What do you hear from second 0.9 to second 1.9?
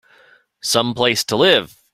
place to live!